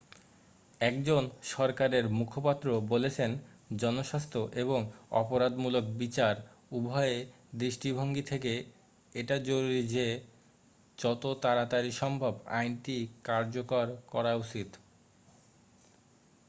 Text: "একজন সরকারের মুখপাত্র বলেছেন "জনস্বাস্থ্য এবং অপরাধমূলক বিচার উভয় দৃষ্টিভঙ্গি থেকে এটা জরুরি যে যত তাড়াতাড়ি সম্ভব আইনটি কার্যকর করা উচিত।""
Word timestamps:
"একজন 0.81 1.23
সরকারের 1.51 2.05
মুখপাত্র 2.19 2.67
বলেছেন 2.89 3.31
"জনস্বাস্থ্য 3.77 4.39
এবং 4.55 4.79
অপরাধমূলক 5.13 5.85
বিচার 5.97 6.35
উভয় 6.71 7.15
দৃষ্টিভঙ্গি 7.55 8.23
থেকে 8.23 8.53
এটা 9.15 9.35
জরুরি 9.41 9.81
যে 9.87 10.07
যত 10.97 11.23
তাড়াতাড়ি 11.41 11.91
সম্ভব 11.93 12.33
আইনটি 12.51 12.97
কার্যকর 13.23 13.85
করা 14.07 14.33
উচিত।"" 14.35 14.69